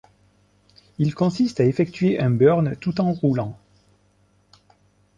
[0.97, 3.55] Il consiste à effectuer un burn tout en roulant.